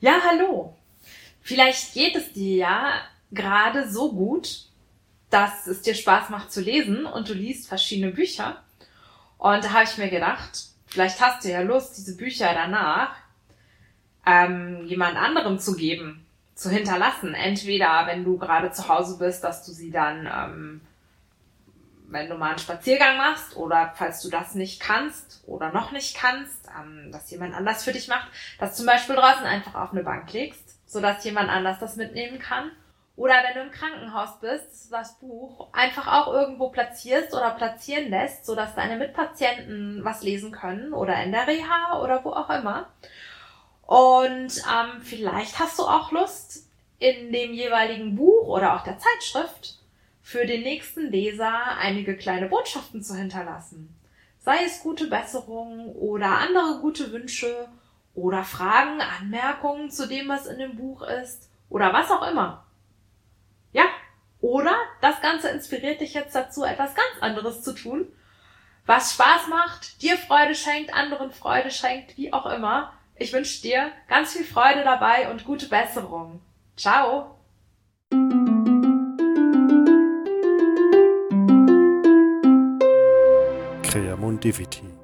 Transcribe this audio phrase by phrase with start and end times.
[0.00, 0.76] Ja, hallo.
[1.40, 4.66] Vielleicht geht es dir ja gerade so gut,
[5.30, 8.62] dass es dir Spaß macht zu lesen und du liest verschiedene Bücher.
[9.38, 13.14] Und da habe ich mir gedacht, vielleicht hast du ja Lust, diese Bücher danach
[14.26, 17.34] ähm, jemand anderem zu geben, zu hinterlassen.
[17.34, 20.80] Entweder, wenn du gerade zu Hause bist, dass du sie dann, ähm,
[22.14, 26.16] wenn du mal einen Spaziergang machst oder falls du das nicht kannst oder noch nicht
[26.16, 30.02] kannst, ähm, dass jemand anders für dich macht, dass zum Beispiel draußen einfach auf eine
[30.02, 32.70] Bank legst, sodass jemand anders das mitnehmen kann.
[33.16, 38.44] Oder wenn du im Krankenhaus bist, das Buch einfach auch irgendwo platzierst oder platzieren lässt,
[38.46, 42.88] sodass deine Mitpatienten was lesen können oder in der Reha oder wo auch immer.
[43.86, 46.64] Und ähm, vielleicht hast du auch Lust,
[46.98, 49.78] in dem jeweiligen Buch oder auch der Zeitschrift
[50.24, 53.94] für den nächsten Leser einige kleine Botschaften zu hinterlassen.
[54.40, 57.68] Sei es gute Besserungen oder andere gute Wünsche
[58.14, 62.64] oder Fragen, Anmerkungen zu dem, was in dem Buch ist oder was auch immer.
[63.72, 63.84] Ja,
[64.40, 68.06] oder das Ganze inspiriert dich jetzt dazu, etwas ganz anderes zu tun,
[68.86, 72.94] was Spaß macht, dir Freude schenkt, anderen Freude schenkt, wie auch immer.
[73.16, 76.40] Ich wünsche dir ganz viel Freude dabei und gute Besserung.
[76.76, 77.38] Ciao!
[84.24, 85.03] Mundivity.